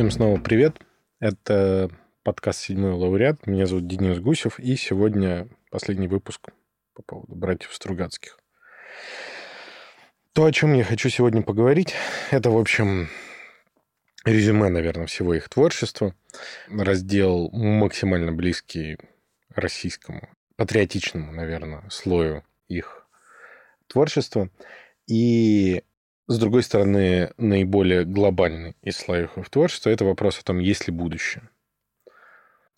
Всем 0.00 0.10
снова 0.10 0.40
привет. 0.40 0.78
Это 1.18 1.90
подкаст 2.22 2.60
«Седьмой 2.60 2.92
лауреат». 2.92 3.46
Меня 3.46 3.66
зовут 3.66 3.86
Денис 3.86 4.18
Гусев. 4.18 4.58
И 4.58 4.74
сегодня 4.74 5.46
последний 5.70 6.08
выпуск 6.08 6.52
по 6.94 7.02
поводу 7.02 7.34
братьев 7.34 7.74
Стругацких. 7.74 8.38
То, 10.32 10.46
о 10.46 10.52
чем 10.52 10.72
я 10.72 10.84
хочу 10.84 11.10
сегодня 11.10 11.42
поговорить, 11.42 11.92
это, 12.30 12.48
в 12.48 12.56
общем, 12.56 13.10
резюме, 14.24 14.70
наверное, 14.70 15.04
всего 15.04 15.34
их 15.34 15.50
творчества. 15.50 16.14
Раздел 16.70 17.50
максимально 17.50 18.32
близкий 18.32 18.96
российскому, 19.54 20.30
патриотичному, 20.56 21.30
наверное, 21.30 21.86
слою 21.90 22.42
их 22.68 23.06
творчества. 23.86 24.48
И 25.06 25.82
с 26.30 26.38
другой 26.38 26.62
стороны, 26.62 27.32
наиболее 27.38 28.04
глобальный 28.04 28.76
из 28.82 28.96
слоев 28.96 29.36
их 29.36 29.50
творчества– 29.50 29.90
это 29.90 30.04
вопрос 30.04 30.38
о 30.38 30.44
том, 30.44 30.60
есть 30.60 30.86
ли 30.86 30.92
будущее. 30.92 31.50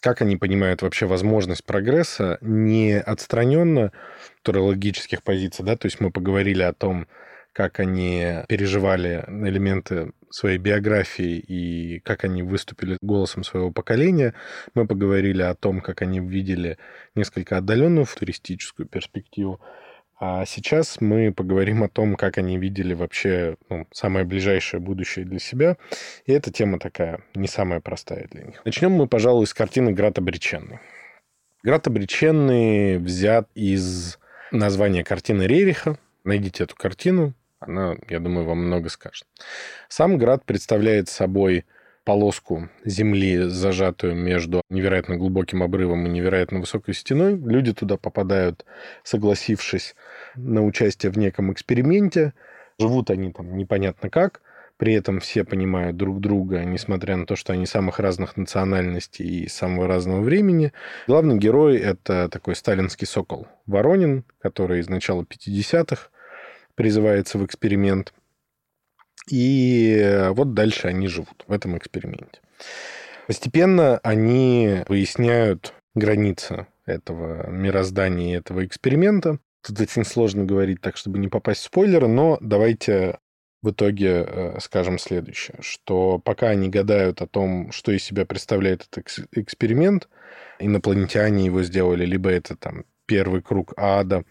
Как 0.00 0.22
они 0.22 0.38
понимают 0.38 0.80
вообще 0.80 1.04
возможность 1.04 1.62
прогресса 1.62 2.38
не 2.40 2.98
отстраненно 2.98 3.92
турологических 4.40 5.22
позиций, 5.22 5.66
да, 5.66 5.76
то 5.76 5.84
есть 5.84 6.00
мы 6.00 6.10
поговорили 6.10 6.62
о 6.62 6.72
том, 6.72 7.06
как 7.52 7.78
они 7.78 8.38
переживали 8.48 9.22
элементы 9.28 10.12
своей 10.30 10.56
биографии 10.56 11.36
и 11.36 12.00
как 12.00 12.24
они 12.24 12.42
выступили 12.42 12.96
голосом 13.02 13.44
своего 13.44 13.70
поколения. 13.70 14.32
Мы 14.74 14.86
поговорили 14.86 15.42
о 15.42 15.54
том, 15.54 15.82
как 15.82 16.00
они 16.00 16.20
видели 16.20 16.78
несколько 17.14 17.58
отдаленную 17.58 18.06
туристическую 18.06 18.88
перспективу. 18.88 19.60
А 20.24 20.46
сейчас 20.46 21.00
мы 21.00 21.32
поговорим 21.32 21.82
о 21.82 21.88
том, 21.88 22.14
как 22.14 22.38
они 22.38 22.56
видели 22.56 22.94
вообще 22.94 23.56
ну, 23.68 23.88
самое 23.90 24.24
ближайшее 24.24 24.78
будущее 24.78 25.24
для 25.24 25.40
себя. 25.40 25.76
И 26.26 26.32
эта 26.32 26.52
тема 26.52 26.78
такая 26.78 27.24
не 27.34 27.48
самая 27.48 27.80
простая 27.80 28.28
для 28.30 28.44
них. 28.44 28.64
Начнем 28.64 28.92
мы, 28.92 29.08
пожалуй, 29.08 29.48
с 29.48 29.52
картины 29.52 29.90
«Град 29.90 30.18
обреченный». 30.18 30.78
«Град 31.64 31.88
обреченный» 31.88 32.98
взят 32.98 33.48
из 33.56 34.20
названия 34.52 35.02
картины 35.02 35.42
Рериха. 35.42 35.98
Найдите 36.22 36.62
эту 36.62 36.76
картину, 36.76 37.34
она, 37.58 37.96
я 38.08 38.20
думаю, 38.20 38.46
вам 38.46 38.64
много 38.64 38.90
скажет. 38.90 39.26
Сам 39.88 40.18
град 40.18 40.44
представляет 40.44 41.08
собой 41.08 41.64
полоску 42.04 42.68
земли, 42.84 43.48
зажатую 43.48 44.14
между 44.14 44.62
невероятно 44.70 45.16
глубоким 45.16 45.62
обрывом 45.62 46.06
и 46.06 46.10
невероятно 46.10 46.60
высокой 46.60 46.94
стеной. 46.94 47.36
Люди 47.36 47.72
туда 47.72 47.96
попадают, 47.96 48.64
согласившись 49.04 49.94
на 50.34 50.64
участие 50.64 51.12
в 51.12 51.18
неком 51.18 51.52
эксперименте. 51.52 52.34
Живут 52.78 53.10
они 53.10 53.32
там 53.32 53.56
непонятно 53.56 54.10
как. 54.10 54.42
При 54.76 54.94
этом 54.94 55.20
все 55.20 55.44
понимают 55.44 55.96
друг 55.96 56.20
друга, 56.20 56.64
несмотря 56.64 57.16
на 57.16 57.24
то, 57.24 57.36
что 57.36 57.52
они 57.52 57.66
самых 57.66 58.00
разных 58.00 58.36
национальностей 58.36 59.44
и 59.44 59.48
самого 59.48 59.86
разного 59.86 60.22
времени. 60.22 60.72
Главный 61.06 61.38
герой— 61.38 61.76
это 61.78 62.28
такой 62.28 62.56
сталинский 62.56 63.06
сокол 63.06 63.46
Воронин, 63.66 64.24
который 64.40 64.80
из 64.80 64.88
начала 64.88 65.22
50-х 65.22 66.08
призывается 66.74 67.38
в 67.38 67.46
эксперимент. 67.46 68.12
И 69.30 70.26
вот 70.30 70.54
дальше 70.54 70.88
они 70.88 71.08
живут 71.08 71.44
в 71.46 71.52
этом 71.52 71.76
эксперименте. 71.78 72.40
Постепенно 73.26 73.98
они 73.98 74.82
выясняют 74.88 75.74
границы 75.94 76.66
этого 76.86 77.48
мироздания 77.48 78.38
этого 78.38 78.64
эксперимента. 78.64 79.38
Тут 79.64 79.80
очень 79.80 80.04
сложно 80.04 80.44
говорить 80.44 80.80
так, 80.80 80.96
чтобы 80.96 81.18
не 81.18 81.28
попасть 81.28 81.60
в 81.60 81.64
спойлеры, 81.64 82.08
но 82.08 82.38
давайте 82.40 83.18
в 83.62 83.70
итоге 83.70 84.24
э, 84.26 84.58
скажем 84.60 84.98
следующее, 84.98 85.58
что 85.60 86.18
пока 86.18 86.48
они 86.48 86.68
гадают 86.68 87.22
о 87.22 87.28
том, 87.28 87.70
что 87.70 87.92
из 87.92 88.02
себя 88.02 88.26
представляет 88.26 88.88
этот 88.90 89.28
эксперимент, 89.32 90.08
инопланетяне 90.58 91.46
его 91.46 91.62
сделали, 91.62 92.04
либо 92.04 92.28
это 92.28 92.56
там 92.56 92.84
первый 93.06 93.40
круг 93.40 93.72
ада. 93.76 94.24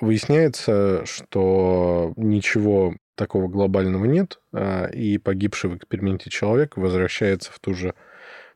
Выясняется, 0.00 1.04
что 1.04 2.12
ничего 2.16 2.94
такого 3.16 3.48
глобального 3.48 4.04
нет, 4.04 4.40
а, 4.52 4.86
и 4.86 5.18
погибший 5.18 5.70
в 5.70 5.76
эксперименте 5.76 6.30
человек 6.30 6.76
возвращается 6.76 7.50
в 7.50 7.58
ту 7.58 7.74
же 7.74 7.94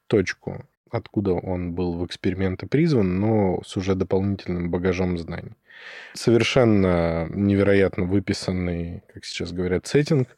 точку, 0.07 0.65
откуда 0.91 1.33
он 1.33 1.73
был 1.73 1.95
в 1.95 2.07
эксперименты 2.07 2.67
призван, 2.67 3.19
но 3.19 3.63
с 3.65 3.77
уже 3.77 3.95
дополнительным 3.95 4.71
багажом 4.71 5.19
знаний. 5.19 5.57
Совершенно 6.15 7.29
невероятно 7.31 8.05
выписанный, 8.05 9.03
как 9.13 9.25
сейчас 9.25 9.53
говорят, 9.53 9.87
сеттинг, 9.87 10.29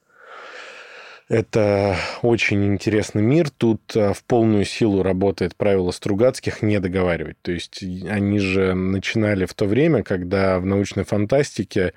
это 1.29 1.97
очень 2.21 2.67
интересный 2.67 3.23
мир. 3.23 3.49
Тут 3.51 3.97
а, 3.97 4.13
в 4.13 4.23
полную 4.25 4.65
силу 4.65 5.03
работает 5.03 5.57
правило 5.57 5.91
Стругацких 5.91 6.63
не 6.63 6.79
договаривать. 6.79 7.37
То 7.41 7.53
есть 7.53 7.83
они 7.83 8.39
же 8.39 8.75
начинали 8.75 9.47
в 9.47 9.55
то 9.55 9.65
время, 9.65 10.03
когда 10.03 10.59
в 10.59 10.67
научной 10.67 11.05
фантастике 11.05 11.95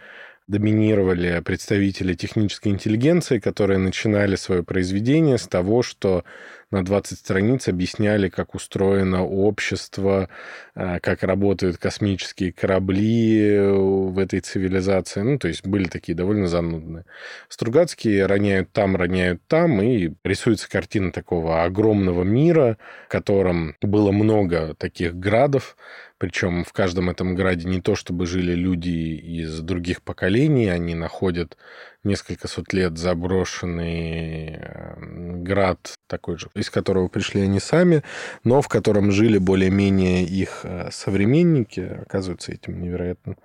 доминировали 0.48 1.42
представители 1.44 2.14
технической 2.14 2.72
интеллигенции, 2.72 3.40
которые 3.40 3.80
начинали 3.80 4.36
свое 4.36 4.64
произведение 4.64 5.38
с 5.38 5.48
того, 5.48 5.82
что 5.82 6.24
на 6.72 6.84
20 6.84 7.18
страниц 7.18 7.68
объясняли, 7.68 8.30
как 8.30 8.54
устроено 8.54 9.24
общество, 9.24 10.30
э, 10.76 11.00
как 11.00 11.24
работают 11.24 11.78
космические 11.78 12.52
корабли 12.52 13.60
в 13.60 14.20
этой 14.20 14.40
цивилизации. 14.40 15.22
Ну, 15.22 15.40
то 15.40 15.48
есть 15.48 15.66
были 15.66 15.86
такие 15.86 16.16
довольно 16.16 16.48
занудные. 16.48 17.06
Стругацкие 17.50 18.26
роняют 18.26 18.72
там, 18.72 18.96
роняют 18.96 19.42
там, 19.48 19.82
и 19.82 20.14
рисуется 20.24 20.70
картина 20.70 21.12
такого 21.12 21.64
огромного 21.64 22.24
мира, 22.24 22.78
в 23.06 23.10
котором 23.10 23.76
было 23.82 24.12
много 24.12 24.76
таких 24.76 25.16
градов, 25.16 25.78
причем 26.26 26.64
в 26.64 26.74
каждом 26.74 27.12
этом 27.12 27.36
граде 27.36 27.70
не 27.70 27.82
то, 27.82 27.96
чтобы 27.96 28.26
жили 28.26 28.56
люди 28.56 28.90
из 28.90 29.60
других 29.60 30.02
поколений, 30.02 30.70
они 30.70 30.96
находят 30.96 31.56
несколько 32.04 32.48
сот 32.48 32.74
лет 32.74 32.98
заброшенный 32.98 34.56
эм, 34.56 35.44
град 35.44 35.94
такой 36.08 36.40
же, 36.40 36.48
из 36.56 36.72
которого 36.72 37.10
пришли 37.10 37.42
они 37.42 37.60
сами, 37.60 38.02
но 38.44 38.64
в 38.64 38.70
котором 38.70 39.12
жили 39.12 39.38
более-менее 39.38 40.24
их 40.24 40.62
э, 40.64 40.90
современники, 40.92 41.82
оказываются 42.02 42.54
этим 42.54 42.82
невероятно 42.82 43.36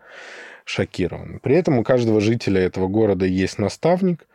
шокированы. 0.64 1.38
При 1.38 1.56
этом 1.56 1.78
у 1.78 1.84
каждого 1.84 2.22
жителя 2.22 2.62
этого 2.62 2.88
города 2.88 3.26
есть 3.26 3.58
наставник, 3.58 4.26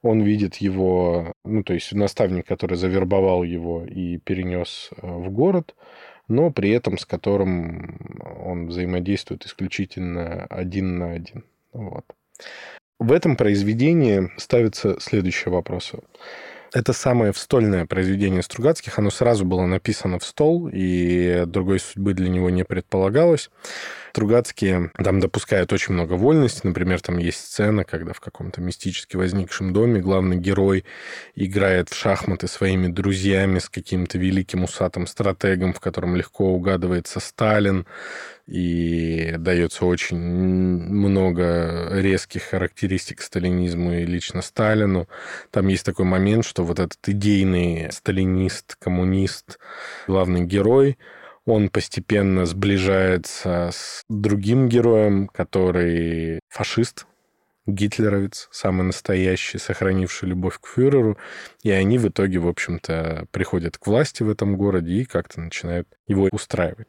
он 0.00 0.22
видит 0.22 0.56
его, 0.56 1.34
ну, 1.44 1.62
то 1.62 1.74
есть 1.74 1.92
наставник, 1.92 2.46
который 2.46 2.78
завербовал 2.78 3.42
его 3.42 3.84
и 3.84 4.16
перенес 4.16 4.88
э, 4.96 5.06
в 5.06 5.30
город, 5.30 5.74
но 6.30 6.50
при 6.50 6.70
этом 6.70 6.96
с 6.96 7.04
которым 7.04 7.98
он 8.42 8.68
взаимодействует 8.68 9.44
исключительно 9.44 10.46
один 10.46 10.98
на 10.98 11.12
один. 11.12 11.44
Вот. 11.72 12.04
В 12.98 13.12
этом 13.12 13.36
произведении 13.36 14.30
ставятся 14.36 14.98
следующие 15.00 15.52
вопросы. 15.52 15.98
Это 16.72 16.92
самое 16.92 17.32
встольное 17.32 17.84
произведение 17.84 18.42
Стругацких. 18.42 18.98
Оно 18.98 19.10
сразу 19.10 19.44
было 19.44 19.66
написано 19.66 20.20
в 20.20 20.24
стол, 20.24 20.70
и 20.72 21.44
другой 21.46 21.80
судьбы 21.80 22.14
для 22.14 22.28
него 22.28 22.48
не 22.48 22.64
предполагалось. 22.64 23.50
Стругацкие 24.12 24.90
там 25.02 25.20
допускают 25.20 25.72
очень 25.72 25.94
много 25.94 26.14
вольности. 26.14 26.66
Например, 26.66 27.00
там 27.00 27.18
есть 27.18 27.38
сцена, 27.38 27.84
когда 27.84 28.12
в 28.12 28.20
каком-то 28.20 28.60
мистически 28.60 29.16
возникшем 29.16 29.72
доме 29.72 30.00
главный 30.00 30.36
герой 30.36 30.84
играет 31.34 31.88
в 31.88 31.96
шахматы 31.96 32.48
своими 32.48 32.88
друзьями 32.88 33.60
с 33.60 33.68
каким-то 33.68 34.18
великим 34.18 34.64
усатым 34.64 35.06
стратегом, 35.06 35.72
в 35.72 35.80
котором 35.80 36.16
легко 36.16 36.52
угадывается 36.52 37.20
Сталин, 37.20 37.86
и 38.46 39.34
дается 39.38 39.86
очень 39.86 40.18
много 40.18 41.88
резких 41.92 42.42
характеристик 42.42 43.22
сталинизму 43.22 43.92
и 43.92 44.06
лично 44.06 44.42
Сталину. 44.42 45.08
Там 45.52 45.68
есть 45.68 45.86
такой 45.86 46.04
момент, 46.04 46.44
что 46.44 46.64
вот 46.64 46.80
этот 46.80 46.98
идейный 47.06 47.92
сталинист, 47.92 48.76
коммунист, 48.80 49.60
главный 50.08 50.44
герой– 50.44 50.98
он 51.50 51.68
постепенно 51.68 52.46
сближается 52.46 53.70
с 53.72 54.04
другим 54.08 54.68
героем, 54.68 55.28
который 55.28 56.40
фашист, 56.48 57.06
гитлеровец, 57.66 58.48
самый 58.52 58.82
настоящий, 58.84 59.58
сохранивший 59.58 60.28
любовь 60.28 60.58
к 60.60 60.66
фюреру. 60.66 61.18
И 61.62 61.70
они 61.70 61.98
в 61.98 62.08
итоге, 62.08 62.38
в 62.38 62.48
общем-то, 62.48 63.26
приходят 63.32 63.78
к 63.78 63.86
власти 63.86 64.22
в 64.22 64.30
этом 64.30 64.56
городе 64.56 64.92
и 64.92 65.04
как-то 65.04 65.40
начинают 65.40 65.88
его 66.06 66.28
устраивать. 66.32 66.88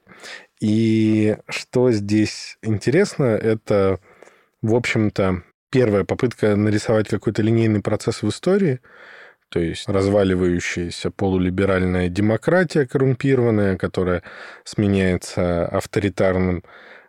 И 0.60 1.38
что 1.50 1.92
здесь 1.92 2.58
интересно, 2.62 3.24
это, 3.26 4.00
в 4.62 4.76
общем-то, 4.76 5.44
первая 5.72 6.04
попытка 6.04 6.56
нарисовать 6.56 7.08
какой-то 7.10 7.42
линейный 7.42 7.82
процесс 7.82 8.22
в 8.22 8.30
истории– 8.30 8.80
то 9.52 9.60
есть 9.60 9.90
разваливающаяся 9.90 11.12
полулиберальная 11.12 12.08
демократия 12.08 12.88
коррумпированная, 12.88 13.76
которая 13.76 14.24
сменяется 14.64 15.68
авторитарным 15.68 16.64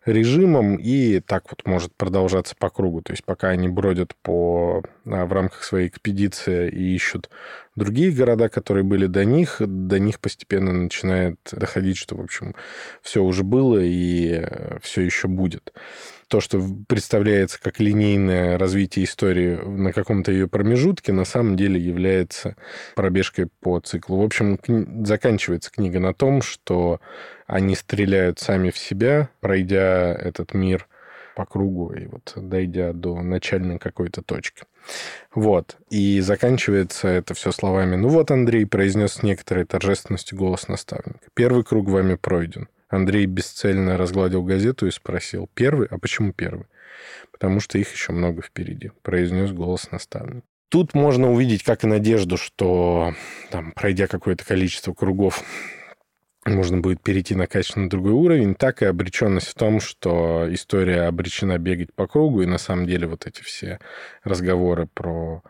режимом, 0.05 0.75
и 0.77 1.21
так 1.21 1.44
вот 1.50 1.65
может 1.67 1.94
продолжаться 1.94 2.56
по 2.59 2.69
кругу. 2.69 3.00
То 3.03 3.12
есть 3.12 3.25
пока 3.25 3.50
они 3.50 3.69
бродят 3.69 4.17
по 4.23 4.83
а, 5.06 5.25
в 5.27 5.33
рамках 5.33 5.62
своей 5.62 5.87
экспедиции 5.87 6.69
и 6.69 6.97
ищут 6.97 7.31
другие 7.77 8.11
города, 8.11 8.49
которые 8.49 8.83
были 8.83 9.06
до 9.06 9.25
них, 9.25 9.56
до 9.61 10.00
них 10.00 10.19
постепенно 10.19 10.73
начинает 10.73 11.38
доходить, 11.53 11.97
что, 11.97 12.17
в 12.17 12.21
общем, 12.21 12.56
все 13.03 13.23
уже 13.23 13.45
было 13.45 13.79
и 13.79 14.41
э, 14.43 14.79
все 14.83 15.03
еще 15.03 15.29
будет. 15.29 15.73
То, 16.32 16.40
что 16.40 16.62
представляется 16.88 17.61
как 17.61 17.79
линейное 17.79 18.56
развитие 18.56 19.05
истории 19.05 19.56
на 19.56 19.93
каком-то 19.93 20.32
ее 20.32 20.49
промежутке, 20.49 21.12
на 21.12 21.26
самом 21.26 21.58
деле 21.58 21.79
является 21.79 22.56
пробежкой 22.96 23.49
по 23.61 23.81
циклу. 23.81 24.17
В 24.17 24.25
общем, 24.25 24.58
заканчивается 25.05 25.70
книга 25.70 26.00
на 26.00 26.14
том, 26.14 26.40
что 26.40 27.02
они 27.46 27.75
стреляют 27.75 28.38
сами 28.38 28.70
в 28.70 28.79
себя, 28.79 29.29
пройдя 29.40 30.14
этот 30.14 30.55
мир 30.55 30.88
по 31.37 31.44
кругу 31.44 31.93
и 31.93 32.06
вот 32.06 32.32
дойдя 32.35 32.94
до 32.94 33.20
начальной 33.20 33.78
какой-то 33.78 34.23
точки. 34.23 34.62
Вот. 35.35 35.76
И 35.90 36.19
заканчивается 36.20 37.08
это 37.08 37.35
все 37.35 37.52
словами 37.52 37.96
«Ну 37.96 38.08
вот, 38.08 38.31
Андрей 38.31 38.64
произнес 38.64 39.12
с 39.12 39.23
некоторой 39.23 39.67
торжественностью 39.67 40.38
голос 40.38 40.67
наставника. 40.67 41.28
Первый 41.35 41.62
круг 41.62 41.90
вами 41.90 42.14
пройден». 42.14 42.69
Андрей 42.93 43.25
бесцельно 43.27 43.97
разгладил 43.97 44.43
газету 44.43 44.87
и 44.87 44.91
спросил 44.91 45.49
«Первый? 45.55 45.89
А 45.91 45.99
почему 45.99 46.33
первый?» 46.33 46.67
«Потому 47.33 47.59
что 47.59 47.79
их 47.79 47.91
еще 47.93 48.12
много 48.12 48.43
впереди», 48.43 48.93
произнес 49.03 49.50
голос 49.50 49.91
наставника. 49.91 50.47
Тут 50.69 50.94
можно 50.94 51.31
увидеть 51.33 51.62
как 51.62 51.85
и 51.85 51.87
надежду, 51.87 52.37
что 52.37 53.15
там, 53.50 53.73
пройдя 53.73 54.06
какое-то 54.06 54.44
количество 54.44 54.93
кругов, 54.93 55.43
можно 56.44 56.79
будет 56.79 57.03
перейти 57.03 57.35
на 57.35 57.47
качественно 57.47 57.89
другой 57.89 58.12
уровень, 58.12 58.55
так 58.55 58.83
и 58.83 58.87
обреченность 58.87 59.49
в 59.49 59.55
том, 59.55 59.81
что 59.81 60.47
история 60.53 61.03
обречена 61.03 61.59
бегать 61.59 61.95
по 61.95 62.06
кругу, 62.06 62.43
и 62.43 62.47
на 62.47 62.59
самом 62.59 62.87
деле 62.87 63.06
вот 63.06 63.27
эти 63.27 63.43
все 63.43 63.79
разговоры 64.23 64.87
про 64.87 65.43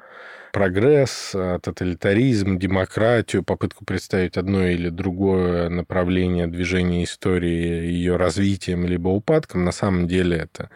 прогресс, 0.52 1.30
тоталитаризм, 1.32 2.58
демократию, 2.58 3.42
попытку 3.42 3.84
представить 3.84 4.36
одно 4.36 4.66
или 4.66 4.90
другое 4.90 5.68
направление 5.68 6.46
движения 6.46 7.04
истории 7.04 7.86
ее 7.86 8.16
развитием 8.16 8.86
либо 8.86 9.08
упадком, 9.08 9.64
на 9.64 9.72
самом 9.72 10.06
деле 10.06 10.36
это 10.36 10.70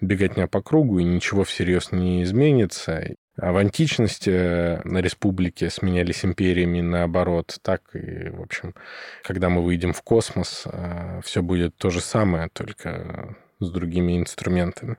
беготня 0.00 0.46
по 0.46 0.62
кругу, 0.62 0.98
и 0.98 1.04
ничего 1.04 1.44
всерьез 1.44 1.90
не 1.90 2.22
изменится. 2.22 3.16
А 3.36 3.50
в 3.52 3.56
античности 3.56 4.30
э, 4.30 4.80
на 4.84 4.98
республике 4.98 5.70
сменялись 5.70 6.24
империями 6.24 6.82
наоборот. 6.82 7.58
Так 7.62 7.82
и, 7.94 8.28
в 8.28 8.42
общем, 8.42 8.74
когда 9.22 9.48
мы 9.48 9.62
выйдем 9.62 9.94
в 9.94 10.02
космос, 10.02 10.64
э, 10.66 11.20
все 11.24 11.42
будет 11.42 11.74
то 11.76 11.88
же 11.88 12.00
самое, 12.00 12.50
только 12.52 13.36
с 13.64 13.70
другими 13.70 14.18
инструментами. 14.18 14.96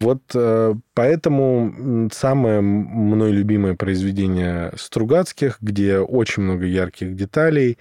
Вот 0.00 0.22
э, 0.34 0.74
поэтому 0.94 2.08
самое 2.12 2.60
мной 2.60 3.32
любимое 3.32 3.74
произведение 3.74 4.72
Стругацких, 4.76 5.58
где 5.60 5.98
очень 5.98 6.42
много 6.42 6.66
ярких 6.66 7.14
деталей, 7.14 7.78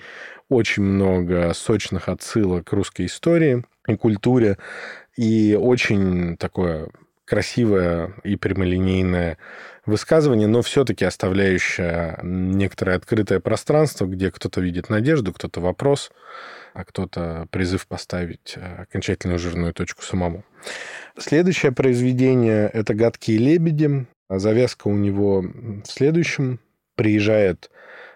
очень 0.49 0.83
много 0.83 1.53
сочных 1.53 2.09
отсылок 2.09 2.65
к 2.69 2.73
русской 2.73 3.07
истории 3.07 3.65
и 3.87 3.95
культуре, 3.95 4.57
и 5.17 5.57
очень 5.59 6.37
такое 6.37 6.89
красивое 7.25 8.13
и 8.23 8.35
прямолинейное 8.35 9.37
высказывание, 9.85 10.47
но 10.47 10.61
все-таки 10.61 11.05
оставляющее 11.05 12.19
некоторое 12.23 12.95
открытое 12.97 13.39
пространство, 13.39 14.05
где 14.05 14.31
кто-то 14.31 14.61
видит 14.61 14.89
надежду, 14.89 15.33
кто-то 15.33 15.59
вопрос, 15.59 16.11
а 16.73 16.85
кто-то 16.85 17.47
призыв 17.51 17.87
поставить 17.87 18.53
э, 18.55 18.83
окончательную 18.83 19.39
жирную 19.39 19.73
точку 19.73 20.03
самому. 20.03 20.43
Следующее 21.17 21.71
произведение– 21.71 22.69
это 22.73 22.93
«Гадкие 22.93 23.37
лебеди». 23.37 24.07
Завязка 24.29 24.87
у 24.87 24.95
него 24.95 25.41
в 25.41 25.85
следующем. 25.85 26.59
Приезжает 26.95 27.69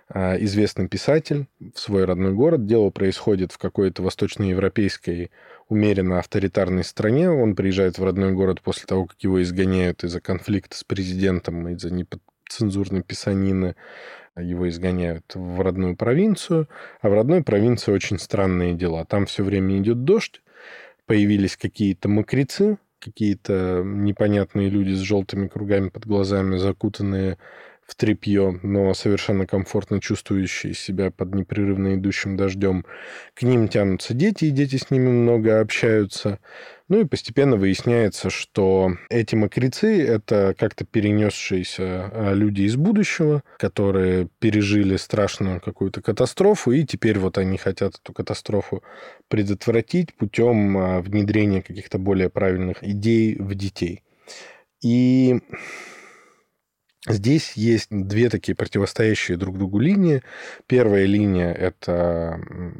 э, 0.09 0.43
известный 0.43 0.87
писатель 0.87 1.47
в 1.59 1.77
свой 1.77 2.05
родной 2.05 2.33
город. 2.33 2.65
Дело 2.65 2.89
происходит 2.89 3.51
в 3.51 3.57
какой-то 3.57 4.01
восточноевропейской 4.01 5.31
умеренно 5.69 6.19
авторитарной 6.19 6.83
стране. 6.83 7.29
Он 7.29 7.55
приезжает 7.55 7.97
в 7.97 8.03
родной 8.03 8.31
город 8.33 8.61
после 8.61 8.85
того, 8.85 9.05
как 9.05 9.17
его 9.21 9.41
изгоняют 9.41 10.03
из-за 10.03 10.21
конфликта 10.21 10.77
с 10.77 10.83
президентом, 10.83 11.67
из-за 11.69 11.93
неподцензурной 11.93 13.03
писанины. 13.03 13.75
Его 14.37 14.69
изгоняют 14.69 15.33
в 15.33 15.61
родную 15.61 15.95
провинцию. 15.95 16.69
А 17.01 17.09
в 17.09 17.13
родной 17.13 17.43
провинции 17.43 17.91
очень 17.91 18.19
странные 18.19 18.75
дела. 18.75 19.05
Там 19.05 19.25
все 19.25 19.43
время 19.43 19.79
идет 19.79 20.03
дождь, 20.03 20.41
появились 21.05 21.57
какие-то 21.57 22.07
мокрецы, 22.07 22.77
какие-то 22.99 23.81
непонятные 23.83 24.69
люди 24.69 24.93
с 24.93 24.99
желтыми 24.99 25.47
кругами 25.47 25.89
под 25.89 26.05
глазами, 26.05 26.57
закутанные 26.57 27.37
в 27.87 27.95
тряпье, 27.95 28.59
но 28.63 28.93
совершенно 28.93 29.47
комфортно 29.47 30.01
чувствующие 30.01 30.73
себя 30.73 31.09
под 31.09 31.33
непрерывно 31.33 31.95
идущим 31.95 32.35
дождем. 32.35 32.85
К 33.33 33.43
ним 33.43 33.69
тянутся 33.69 34.13
дети, 34.13 34.45
и 34.45 34.51
дети 34.51 34.75
с 34.75 34.91
ними 34.91 35.07
много 35.07 35.61
общаются. 35.61 36.39
Ну 36.89 37.01
и 37.01 37.05
постепенно 37.05 37.55
выясняется, 37.55 38.29
что 38.29 38.91
эти 39.09 39.35
мокрецы— 39.35 40.01
это 40.07 40.53
как-то 40.57 40.85
перенесшиеся 40.85 42.09
а, 42.11 42.33
люди 42.33 42.63
из 42.63 42.75
будущего, 42.75 43.41
которые 43.57 44.27
пережили 44.39 44.97
страшную 44.97 45.61
какую-то 45.61 46.01
катастрофу, 46.01 46.71
и 46.71 46.83
теперь 46.85 47.19
вот 47.19 47.37
они 47.37 47.57
хотят 47.57 47.95
эту 47.95 48.13
катастрофу 48.13 48.83
предотвратить 49.29 50.13
путем 50.13 50.77
а, 50.77 51.01
внедрения 51.01 51.61
каких-то 51.61 51.99
более 51.99 52.29
правильных 52.29 52.83
идей 52.83 53.37
в 53.37 53.55
детей. 53.55 54.03
И 54.81 55.39
Здесь 57.07 57.53
есть 57.53 57.87
две 57.89 58.29
такие 58.29 58.53
противостоящие 58.53 59.37
друг 59.37 59.57
другу 59.57 59.79
линии. 59.79 60.23
Первая 60.67 61.05
линия– 61.05 61.53
это 61.53 62.39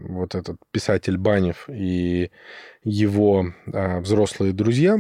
вот 0.10 0.36
этот 0.36 0.58
писатель 0.72 1.18
Банев 1.18 1.70
и 1.70 2.32
его 2.84 3.54
а, 3.72 4.02
взрослые 4.02 4.52
друзья, 4.52 4.98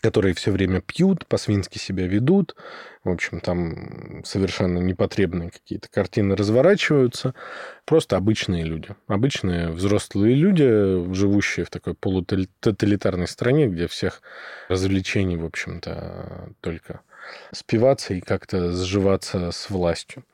которые 0.00 0.34
все 0.34 0.50
время 0.50 0.80
пьют, 0.80 1.26
по-свински 1.26 1.76
себя 1.76 2.06
ведут. 2.06 2.56
В 3.04 3.10
общем, 3.10 3.40
там 3.40 4.24
совершенно 4.24 4.78
непотребные 4.78 5.50
какие-то 5.50 5.88
картины 5.90 6.34
разворачиваются. 6.34 7.34
Просто 7.84 8.16
обычные 8.16 8.64
люди. 8.64 8.96
Обычные 9.08 9.68
взрослые 9.68 10.34
люди, 10.34 11.12
живущие 11.12 11.66
в 11.66 11.70
такой 11.70 11.94
полутоталитарной 11.94 13.28
стране, 13.28 13.66
где 13.66 13.88
всех 13.88 14.22
развлечений, 14.68 15.36
в 15.36 15.44
общем-то, 15.44 16.54
только 16.62 17.02
спиваться 17.52 18.14
и 18.14 18.20
как-то 18.20 18.72
сживаться 18.72 19.50
с 19.50 19.70
властью. 19.70 20.24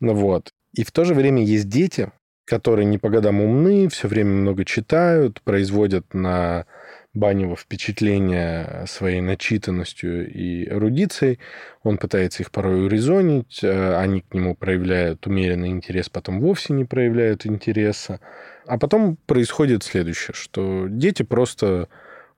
Вот. 0.00 0.50
И 0.74 0.84
в 0.84 0.90
то 0.90 1.04
же 1.04 1.14
время 1.14 1.44
есть 1.44 1.68
дети, 1.68 2.10
которые 2.44 2.86
не 2.86 2.98
по 2.98 3.08
годам 3.08 3.40
умны, 3.40 3.88
все 3.88 4.08
время 4.08 4.30
много 4.30 4.64
читают, 4.64 5.40
производят 5.42 6.12
на 6.12 6.66
Банева 7.14 7.56
впечатление 7.56 8.84
своей 8.86 9.20
начитанностью 9.20 10.30
и 10.30 10.66
эрудицией. 10.66 11.40
Он 11.82 11.98
пытается 11.98 12.42
их 12.42 12.50
порой 12.50 12.86
урезонить, 12.86 13.62
э, 13.62 13.96
они 13.96 14.22
к 14.22 14.32
нему 14.32 14.54
проявляют 14.54 15.26
умеренный 15.26 15.68
интерес, 15.68 16.08
потом 16.08 16.40
вовсе 16.40 16.72
не 16.72 16.84
проявляют 16.86 17.44
интереса. 17.44 18.20
А 18.66 18.78
потом 18.78 19.16
происходит 19.26 19.82
следующее, 19.82 20.34
что 20.34 20.86
дети 20.88 21.22
просто 21.22 21.88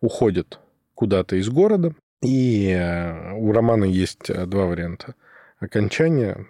уходят 0.00 0.58
куда-то 0.94 1.36
из 1.36 1.48
города, 1.48 1.94
и 2.22 2.70
э, 2.70 3.32
у 3.32 3.52
романа 3.52 3.84
есть 3.84 4.30
э, 4.30 4.46
два 4.46 4.66
варианта 4.66 5.14
окончания. 5.58 6.46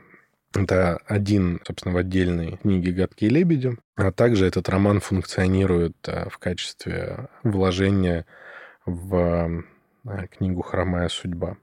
Это 0.55 0.99
один, 1.07 1.61
собственно, 1.67 1.95
в 1.95 1.99
отдельной 1.99 2.59
книге 2.59 2.93
«Гадкие 2.93 3.31
лебеди», 3.31 3.77
а 3.97 4.13
также 4.13 4.47
этот 4.47 4.69
роман 4.69 5.01
функционирует 5.01 5.97
э, 6.07 6.29
в 6.29 6.39
качестве 6.39 7.29
вложения 7.43 8.25
в 8.87 9.65
книгу 10.37 10.63
«Хромая 10.63 11.09
судьба», 11.09 11.57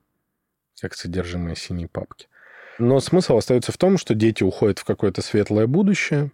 как 0.82 0.96
содержимое 0.96 1.56
синей 1.56 1.88
папки. 1.88 2.28
Но 2.80 3.00
смысл 3.00 3.38
остается 3.38 3.72
в 3.72 3.78
том, 3.78 3.98
что 3.98 4.16
дети 4.16 4.44
уходят 4.44 4.80
в 4.80 4.86
какое-то 4.86 5.22
светлое 5.22 5.68
будущее, 5.68 6.32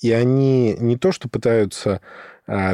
и 0.00 0.12
они 0.12 0.74
не 0.78 0.96
то, 0.96 1.12
что 1.12 1.28
пытаются 1.28 2.00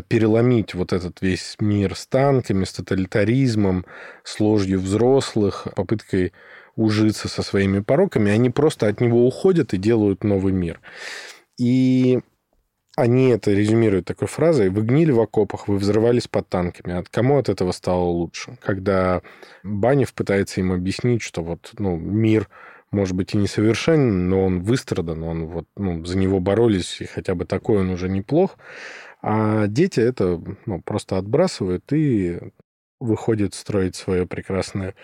переломить 0.08 0.74
вот 0.74 0.92
этот 0.92 1.20
весь 1.20 1.56
мир 1.60 1.94
с 1.94 2.06
танками, 2.06 2.64
с 2.64 2.72
тоталитаризмом, 2.72 3.84
с 4.24 4.40
ложью 4.40 4.80
взрослых, 4.80 5.68
попыткой 5.74 6.32
ужиться 6.76 7.28
со 7.28 7.42
своими 7.42 7.80
пороками, 7.80 8.30
они 8.30 8.50
просто 8.50 8.86
от 8.86 9.00
него 9.00 9.26
уходят 9.26 9.74
и 9.74 9.78
делают 9.78 10.24
новый 10.24 10.52
мир. 10.52 10.80
И 11.58 12.20
они 12.96 13.28
это 13.28 13.52
резюмируют 13.52 14.06
такой 14.06 14.28
фразой 14.28 14.70
«Вы 14.70 14.82
гнили 14.82 15.10
в 15.10 15.20
окопах, 15.20 15.68
вы 15.68 15.76
взрывались 15.76 16.28
под 16.28 16.48
танками. 16.48 16.96
От 16.96 17.08
кому 17.10 17.38
от 17.38 17.48
этого 17.48 17.72
стало 17.72 18.04
лучше?» 18.04 18.56
Когда 18.62 19.20
Банев 19.62 20.14
пытается 20.14 20.60
им 20.60 20.72
объяснить, 20.72 21.22
что 21.22 21.42
вот 21.42 21.72
ну, 21.78 21.96
мир 21.96 22.48
может 22.90 23.16
быть, 23.16 23.34
и 23.34 23.38
несовершенен, 23.38 24.28
но 24.28 24.44
он 24.44 24.62
выстрадан, 24.62 25.22
он 25.22 25.46
вот, 25.46 25.66
ну, 25.76 26.04
за 26.04 26.16
него 26.16 26.40
боролись, 26.40 27.00
и 27.00 27.06
хотя 27.06 27.34
бы 27.34 27.44
такой 27.44 27.80
он 27.80 27.90
уже 27.90 28.08
неплох. 28.08 28.58
А 29.22 29.66
дети 29.66 30.00
это 30.00 30.40
ну, 30.66 30.80
просто 30.82 31.18
отбрасывают 31.18 31.92
и 31.92 32.38
выходят 33.00 33.54
строить 33.54 33.96
свое 33.96 34.26
прекрасное 34.26 34.94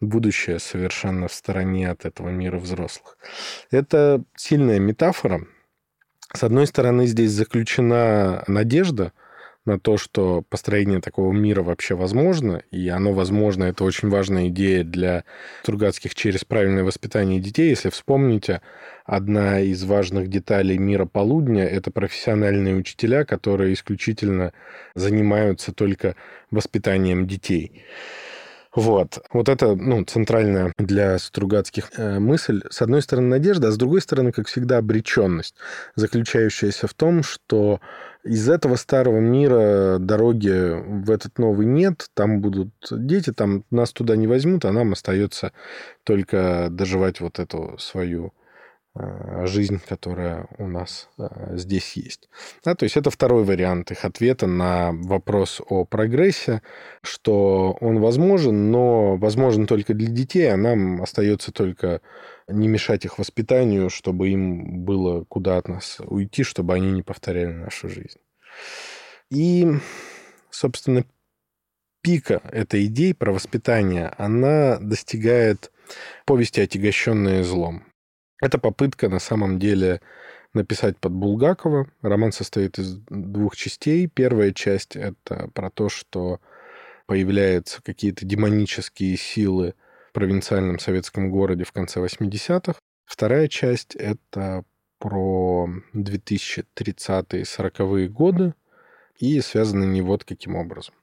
будущее 0.00 0.58
совершенно 0.58 1.28
в 1.28 1.32
стороне 1.32 1.90
от 1.90 2.04
этого 2.04 2.28
мира 2.28 2.58
взрослых. 2.58 3.16
Это 3.70 4.22
сильная 4.36 4.78
метафора. 4.78 5.46
С 6.34 6.42
одной 6.42 6.66
стороны, 6.66 7.06
здесь 7.06 7.30
заключена 7.30 8.42
надежда 8.46 9.12
на 9.64 9.78
то, 9.78 9.96
что 9.96 10.42
построение 10.48 11.00
такого 11.00 11.32
мира 11.32 11.62
вообще 11.62 11.94
возможно, 11.94 12.62
и 12.70 12.88
оно 12.88 13.12
возможно, 13.12 13.64
это 13.64 13.84
очень 13.84 14.08
важная 14.08 14.48
идея 14.48 14.82
для 14.82 15.24
Стругацких 15.62 16.14
через 16.14 16.44
правильное 16.44 16.84
воспитание 16.84 17.40
детей. 17.40 17.70
Если 17.70 17.90
вспомните, 17.90 18.60
одна 19.04 19.60
из 19.60 19.84
важных 19.84 20.28
деталей 20.28 20.78
мира 20.78 21.06
полудня– 21.06 21.64
это 21.66 21.90
профессиональные 21.90 22.74
учителя, 22.74 23.24
которые 23.24 23.74
исключительно 23.74 24.52
занимаются 24.94 25.72
только 25.72 26.16
воспитанием 26.50 27.26
детей. 27.26 27.84
Вот. 28.74 29.18
Вот 29.32 29.48
это, 29.50 29.74
ну, 29.74 30.02
центральная 30.04 30.72
для 30.78 31.18
Стругацких 31.18 31.90
э, 31.96 32.18
мысль. 32.18 32.62
С 32.70 32.80
одной 32.80 33.02
стороны, 33.02 33.28
надежда, 33.28 33.68
а 33.68 33.70
с 33.70 33.76
другой 33.76 34.00
стороны, 34.00 34.32
как 34.32 34.46
всегда, 34.46 34.78
обреченность, 34.78 35.56
заключающаяся 35.94 36.86
в 36.86 36.94
том, 36.94 37.22
что 37.22 37.80
из 38.24 38.48
этого 38.48 38.76
старого 38.76 39.18
мира 39.18 39.98
дороги 39.98 40.72
в 41.04 41.10
этот 41.10 41.38
новый 41.38 41.66
нет, 41.66 42.06
там 42.14 42.40
будут 42.40 42.70
дети, 42.90 43.32
там 43.32 43.64
нас 43.70 43.92
туда 43.92 44.16
не 44.16 44.26
возьмут, 44.26 44.64
а 44.64 44.72
нам 44.72 44.92
остается 44.92 45.52
только 46.04 46.68
доживать 46.70 47.20
вот 47.20 47.40
эту 47.40 47.76
свою 47.78 48.32
жизнь, 48.94 49.80
которая 49.88 50.46
у 50.58 50.68
нас 50.68 51.08
э, 51.18 51.56
здесь 51.56 51.94
есть. 51.94 52.28
Да, 52.62 52.74
то 52.74 52.84
есть 52.84 52.96
это 52.96 53.10
второй 53.10 53.44
вариант 53.44 53.90
их 53.90 54.04
ответа 54.04 54.46
на 54.46 54.92
вопрос 54.92 55.62
о 55.66 55.86
прогрессе, 55.86 56.60
что 57.02 57.76
он 57.80 58.00
возможен, 58.00 58.70
но 58.70 59.16
возможен 59.16 59.66
только 59.66 59.94
для 59.94 60.08
детей, 60.08 60.52
а 60.52 60.58
нам 60.58 61.00
остается 61.00 61.52
только 61.52 62.02
не 62.48 62.68
мешать 62.68 63.06
их 63.06 63.18
воспитанию, 63.18 63.88
чтобы 63.88 64.28
им 64.28 64.84
было 64.84 65.24
куда 65.24 65.56
от 65.56 65.68
нас 65.68 65.98
уйти, 66.04 66.42
чтобы 66.42 66.74
они 66.74 66.92
не 66.92 67.02
повторяли 67.02 67.52
нашу 67.52 67.88
жизнь. 67.88 68.20
И, 69.30 69.66
собственно, 70.50 71.06
пика 72.02 72.42
этой 72.50 72.84
идеи 72.86 73.12
про 73.12 73.32
воспитание, 73.32 74.12
она 74.18 74.78
достигает 74.80 75.72
повести, 76.26 76.60
отягощенные 76.60 77.42
злом. 77.42 77.84
Это 78.42 78.58
попытка 78.58 79.08
на 79.08 79.20
самом 79.20 79.60
деле 79.60 80.00
написать 80.52 80.98
под 80.98 81.12
Булгакова. 81.12 81.88
Роман 82.02 82.32
состоит 82.32 82.76
из 82.76 82.96
двух 83.08 83.54
частей. 83.54 84.08
Первая 84.08 84.52
часть— 84.52 84.96
это 84.96 85.48
про 85.54 85.70
то, 85.70 85.88
что 85.88 86.40
появляются 87.06 87.80
какие-то 87.84 88.26
демонические 88.26 89.16
силы 89.16 89.74
в 90.10 90.12
провинциальном 90.14 90.80
советском 90.80 91.30
городе 91.30 91.62
в 91.62 91.70
конце 91.70 92.00
80-х. 92.00 92.80
Вторая 93.04 93.46
часть— 93.46 93.94
это 93.96 94.64
про 94.98 95.68
2030-е, 95.94 97.44
40-е 97.44 98.08
годы, 98.08 98.54
и 99.18 99.40
связаны 99.40 99.84
они 99.84 100.02
вот 100.02 100.24
каким 100.24 100.56
образом. 100.56 100.96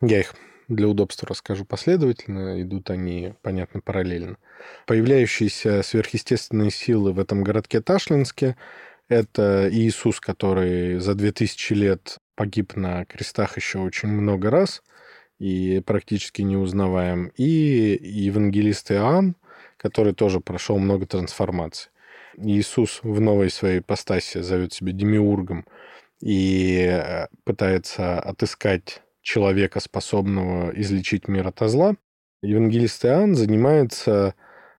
Я 0.00 0.18
их 0.18 0.34
для 0.70 0.88
удобства 0.88 1.28
расскажу 1.28 1.64
последовательно, 1.64 2.62
идут 2.62 2.90
они, 2.90 3.34
понятно, 3.42 3.80
параллельно. 3.80 4.36
Появляющиеся 4.86 5.82
сверхъестественные 5.82 6.70
силы 6.70 7.12
в 7.12 7.18
этом 7.18 7.42
городке 7.42 7.80
Ташлинске– 7.80 8.56
это 9.08 9.68
Иисус, 9.70 10.20
который 10.20 11.00
за 11.00 11.14
2000 11.14 11.72
лет 11.74 12.18
погиб 12.36 12.76
на 12.76 13.04
крестах 13.04 13.56
еще 13.56 13.80
очень 13.80 14.08
много 14.08 14.50
раз 14.50 14.82
и 15.40 15.82
практически 15.84 16.42
неузнаваем, 16.42 17.32
и 17.36 17.98
евангелист 18.00 18.92
Иоанн, 18.92 19.34
который 19.76 20.14
тоже 20.14 20.38
прошел 20.40 20.78
много 20.78 21.06
трансформаций. 21.06 21.90
Иисус 22.36 23.00
в 23.02 23.20
новой 23.20 23.50
своей 23.50 23.80
ипостаси 23.80 24.42
зовет 24.42 24.72
себя 24.72 24.92
демиургом 24.92 25.66
и 26.20 26.86
э, 26.88 27.26
пытается 27.44 28.20
отыскать 28.20 29.02
человека, 29.22 29.80
способного 29.80 30.70
излечить 30.78 31.28
мир 31.28 31.48
от 31.48 31.60
зла. 31.70 31.96
Евангелист 32.42 33.04
Иоанн 33.04 33.34
занимается 33.34 34.34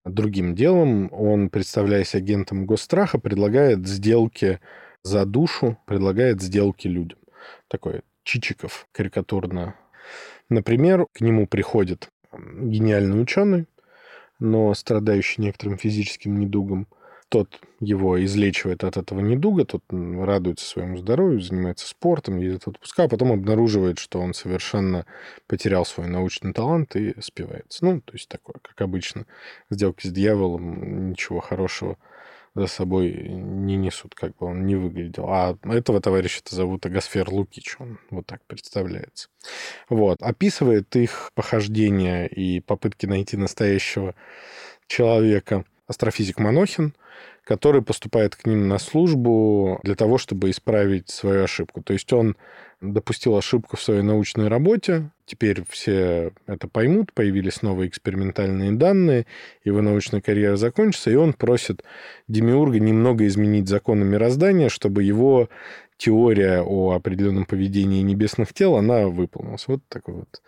другим 0.05 0.55
делом. 0.55 1.09
Он, 1.11 1.49
представляясь 1.49 2.15
агентом 2.15 2.65
госстраха, 2.65 3.19
предлагает 3.19 3.87
сделки 3.87 4.59
за 5.03 5.25
душу, 5.25 5.77
предлагает 5.85 6.41
сделки 6.41 6.87
людям. 6.87 7.19
Такой 7.67 8.01
Чичиков 8.23 8.87
карикатурно. 8.91 9.75
Например, 10.49 11.07
к 11.13 11.21
нему 11.21 11.47
приходит 11.47 12.09
гениальный 12.33 13.21
ученый, 13.21 13.67
но 14.39 14.73
страдающий 14.73 15.41
некоторым 15.41 15.77
физическим 15.77 16.39
недугом– 16.39 16.87
тот 17.31 17.61
его 17.79 18.21
излечивает 18.25 18.83
от 18.83 18.97
этого 18.97 19.21
недуга, 19.21 19.63
тот 19.63 19.83
радуется 19.89 20.65
своему 20.65 20.97
здоровью, 20.97 21.39
занимается 21.39 21.87
спортом, 21.87 22.37
едет 22.37 22.65
в 22.65 22.71
отпуска, 22.71 23.03
а 23.03 23.07
потом 23.07 23.31
обнаруживает, 23.31 23.99
что 23.99 24.19
он 24.19 24.33
совершенно 24.33 25.05
потерял 25.47 25.85
свой 25.85 26.07
научный 26.07 26.51
талант 26.51 26.97
и 26.97 27.15
спивается. 27.21 27.85
Ну, 27.85 28.01
то 28.01 28.13
есть 28.13 28.27
такое, 28.27 28.55
как 28.61 28.81
обычно, 28.81 29.27
сделки 29.69 30.07
с 30.07 30.11
дьяволом 30.11 31.11
ничего 31.11 31.39
хорошего 31.39 31.97
за 32.53 32.67
собой 32.67 33.13
не 33.13 33.77
несут, 33.77 34.13
как 34.13 34.35
бы 34.35 34.47
он 34.47 34.65
не 34.65 34.75
выглядел. 34.75 35.29
А 35.29 35.57
этого 35.63 36.01
товарища-то 36.01 36.53
зовут 36.53 36.85
Агасфер 36.85 37.29
Лукич, 37.29 37.77
он 37.79 37.97
вот 38.09 38.25
так 38.25 38.41
представляется. 38.45 39.29
Вот. 39.87 40.21
Описывает 40.21 40.93
их 40.97 41.31
похождения 41.33 42.27
и 42.27 42.59
попытки 42.59 43.05
найти 43.05 43.37
настоящего 43.37 44.15
человека 44.87 45.63
астрофизик 45.91 46.39
Манохин, 46.39 46.93
который 47.43 47.81
поступает 47.81 48.35
к 48.35 48.45
ним 48.45 48.67
на 48.67 48.79
службу 48.79 49.79
для 49.83 49.95
того, 49.95 50.17
чтобы 50.17 50.49
исправить 50.49 51.09
свою 51.09 51.43
ошибку. 51.43 51.81
То 51.81 51.93
есть 51.93 52.11
он 52.13 52.35
допустил 52.81 53.37
ошибку 53.37 53.77
в 53.77 53.81
своей 53.81 54.01
научной 54.01 54.47
работе, 54.47 55.11
теперь 55.25 55.63
все 55.69 56.31
это 56.47 56.67
поймут, 56.67 57.13
появились 57.13 57.61
новые 57.61 57.89
экспериментальные 57.89 58.71
данные, 58.71 59.27
его 59.63 59.81
научная 59.81 60.21
карьера 60.21 60.55
закончится, 60.55 61.11
и 61.11 61.15
он 61.15 61.33
просит 61.33 61.83
Демиурга 62.27 62.79
немного 62.79 63.27
изменить 63.27 63.67
законы 63.67 64.03
мироздания, 64.03 64.69
чтобы 64.69 65.03
его 65.03 65.49
теория 66.01 66.63
о 66.63 66.93
определенном 66.93 67.45
поведении 67.45 68.01
небесных 68.01 68.53
тел, 68.53 68.75
она 68.75 69.07
выполнилась. 69.07 69.67
Вот 69.67 69.81
такой 69.87 70.15
вот 70.15 70.41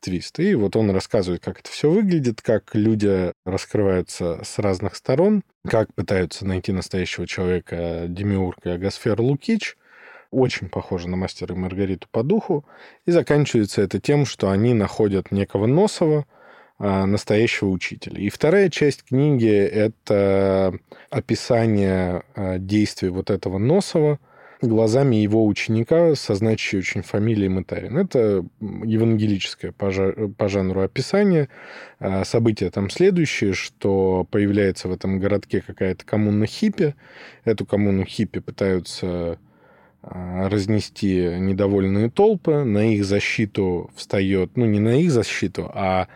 твист. 0.00 0.40
И 0.40 0.54
вот 0.54 0.76
он 0.76 0.90
рассказывает, 0.90 1.44
как 1.44 1.60
это 1.60 1.70
все 1.70 1.90
выглядит, 1.90 2.40
как 2.40 2.74
люди 2.74 3.34
раскрываются 3.44 4.40
с 4.42 4.58
разных 4.58 4.96
сторон, 4.96 5.42
как 5.68 5.92
пытаются 5.92 6.46
найти 6.46 6.72
настоящего 6.72 7.26
человека 7.26 8.06
Демиург 8.08 8.64
и 8.64 8.70
Агасфер 8.70 9.20
Лукич. 9.20 9.76
Очень 10.30 10.70
похоже 10.70 11.08
на 11.08 11.18
мастера 11.18 11.54
и 11.54 11.58
Маргариту 11.58 12.08
по 12.10 12.22
духу. 12.22 12.64
И 13.04 13.10
заканчивается 13.10 13.82
это 13.82 14.00
тем, 14.00 14.24
что 14.24 14.48
они 14.48 14.72
находят 14.72 15.30
некого 15.30 15.66
Носова, 15.66 16.24
а, 16.78 17.04
настоящего 17.04 17.68
учителя. 17.68 18.18
И 18.18 18.30
вторая 18.30 18.70
часть 18.70 19.04
книги— 19.04 19.54
это 19.54 20.78
описание 21.10 22.22
а, 22.34 22.56
действий 22.56 23.10
вот 23.10 23.28
этого 23.28 23.58
Носова— 23.58 24.18
глазами 24.66 25.16
его 25.16 25.46
ученика 25.46 26.14
со 26.14 26.34
значащей 26.34 26.78
очень 26.78 27.02
фамилией 27.02 27.48
Мытарин. 27.48 27.96
Это 27.98 28.44
евангелическое 28.60 29.72
по, 29.72 29.90
жанру 30.48 30.80
описание. 30.80 31.48
А, 31.98 32.24
события 32.24 32.70
там 32.70 32.90
следующие, 32.90 33.52
что 33.52 34.26
появляется 34.30 34.88
в 34.88 34.92
этом 34.92 35.18
городке 35.18 35.62
какая-то 35.66 36.04
коммуна 36.04 36.46
хиппи. 36.46 36.94
Эту 37.44 37.66
коммуну 37.66 38.04
хиппи 38.04 38.40
пытаются 38.40 39.38
а, 40.02 40.48
разнести 40.48 41.36
недовольные 41.38 42.10
толпы. 42.10 42.64
На 42.64 42.94
их 42.94 43.04
защиту 43.04 43.90
встает, 43.94 44.56
ну, 44.56 44.66
не 44.66 44.80
на 44.80 45.00
их 45.00 45.10
защиту, 45.10 45.70
а 45.74 46.08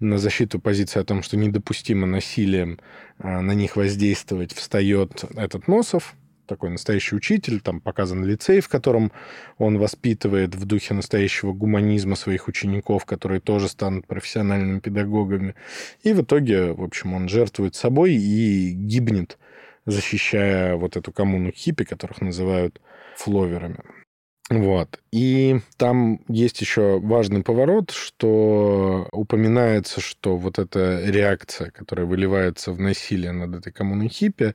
на 0.00 0.18
защиту 0.18 0.60
позиции 0.60 1.00
о 1.00 1.04
том, 1.04 1.22
что 1.22 1.36
недопустимо 1.36 2.06
насилием 2.06 2.78
а, 3.18 3.40
на 3.40 3.52
них 3.52 3.76
воздействовать, 3.76 4.52
встает 4.52 5.24
этот 5.36 5.68
Носов, 5.68 6.14
такой 6.46 6.70
настоящий 6.70 7.16
учитель, 7.16 7.60
там 7.60 7.80
показан 7.80 8.24
лицей, 8.24 8.60
в 8.60 8.68
котором 8.68 9.12
он 9.58 9.78
воспитывает 9.78 10.54
в 10.54 10.64
духе 10.64 10.94
настоящего 10.94 11.52
гуманизма 11.52 12.16
своих 12.16 12.48
учеников, 12.48 13.04
которые 13.04 13.40
тоже 13.40 13.68
станут 13.68 14.06
профессиональными 14.06 14.80
педагогами. 14.80 15.54
И 16.02 16.12
в 16.12 16.22
итоге, 16.22 16.72
в 16.72 16.82
общем, 16.82 17.14
он 17.14 17.28
жертвует 17.28 17.74
собой 17.74 18.14
и 18.14 18.72
гибнет, 18.72 19.38
защищая 19.86 20.76
вот 20.76 20.96
эту 20.96 21.12
коммуну 21.12 21.52
хиппи, 21.52 21.84
которых 21.84 22.20
называют 22.20 22.80
фловерами. 23.16 23.78
Вот. 24.50 25.00
И 25.10 25.60
там 25.78 26.20
есть 26.28 26.60
еще 26.60 27.00
важный 27.00 27.42
поворот, 27.42 27.90
что 27.92 29.08
упоминается, 29.10 30.02
что 30.02 30.36
вот 30.36 30.58
эта 30.58 31.00
реакция, 31.02 31.70
которая 31.70 32.04
выливается 32.04 32.72
в 32.72 32.78
насилие 32.78 33.32
над 33.32 33.54
этой 33.54 33.72
коммуной 33.72 34.08
хиппи, 34.08 34.54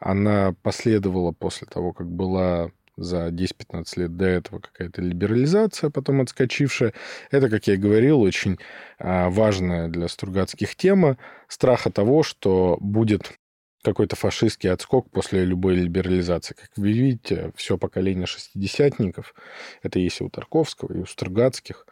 она 0.00 0.54
последовала 0.62 1.30
после 1.30 1.68
того, 1.68 1.92
как 1.92 2.10
была 2.10 2.72
за 2.98 3.28
10-15 3.28 3.84
лет 3.96 4.16
до 4.16 4.24
этого 4.24 4.58
какая-то 4.58 5.00
либерализация, 5.00 5.90
потом 5.90 6.20
отскочившая. 6.20 6.92
Это, 7.30 7.48
как 7.48 7.66
я 7.68 7.74
и 7.74 7.76
говорил, 7.78 8.20
очень 8.20 8.58
а, 8.98 9.30
важная 9.30 9.88
для 9.88 10.08
Стругацких 10.08 10.74
тема 10.74 11.16
страха 11.46 11.90
того, 11.90 12.22
что 12.22 12.76
будет 12.80 13.37
какой-то 13.82 14.16
фашистский 14.16 14.70
отскок 14.70 15.10
после 15.10 15.44
любой 15.44 15.76
либерализации. 15.76 16.54
Как 16.54 16.70
вы 16.76 16.92
видите, 16.92 17.52
все 17.54 17.78
поколение 17.78 18.26
шестидесятников, 18.26 19.34
это 19.82 19.98
есть 19.98 20.20
и 20.20 20.24
у 20.24 20.30
Тарковского, 20.30 20.92
и 20.92 20.98
у 20.98 21.06
Стругацких, 21.06 21.86